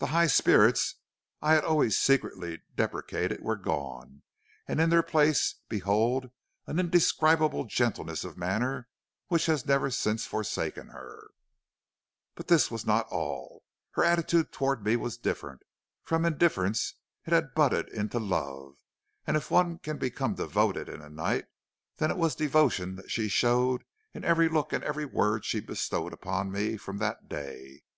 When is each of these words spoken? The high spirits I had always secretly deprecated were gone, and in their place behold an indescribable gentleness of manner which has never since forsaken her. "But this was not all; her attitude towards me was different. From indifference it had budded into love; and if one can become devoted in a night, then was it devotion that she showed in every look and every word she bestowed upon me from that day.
The 0.00 0.08
high 0.08 0.26
spirits 0.26 0.96
I 1.40 1.54
had 1.54 1.64
always 1.64 1.98
secretly 1.98 2.60
deprecated 2.76 3.40
were 3.40 3.56
gone, 3.56 4.20
and 4.68 4.78
in 4.82 4.90
their 4.90 5.02
place 5.02 5.54
behold 5.70 6.30
an 6.66 6.78
indescribable 6.78 7.64
gentleness 7.64 8.22
of 8.22 8.36
manner 8.36 8.88
which 9.28 9.46
has 9.46 9.64
never 9.64 9.90
since 9.90 10.26
forsaken 10.26 10.88
her. 10.88 11.30
"But 12.34 12.48
this 12.48 12.70
was 12.70 12.84
not 12.84 13.08
all; 13.08 13.62
her 13.92 14.04
attitude 14.04 14.52
towards 14.52 14.84
me 14.84 14.94
was 14.96 15.16
different. 15.16 15.62
From 16.02 16.26
indifference 16.26 16.96
it 17.24 17.32
had 17.32 17.54
budded 17.54 17.88
into 17.88 18.18
love; 18.18 18.74
and 19.26 19.38
if 19.38 19.50
one 19.50 19.78
can 19.78 19.96
become 19.96 20.34
devoted 20.34 20.90
in 20.90 21.00
a 21.00 21.08
night, 21.08 21.46
then 21.96 22.14
was 22.18 22.34
it 22.34 22.38
devotion 22.40 22.96
that 22.96 23.10
she 23.10 23.26
showed 23.30 23.84
in 24.12 24.22
every 24.22 24.50
look 24.50 24.74
and 24.74 24.84
every 24.84 25.06
word 25.06 25.46
she 25.46 25.60
bestowed 25.60 26.12
upon 26.12 26.52
me 26.52 26.76
from 26.76 26.98
that 26.98 27.26
day. 27.30 27.84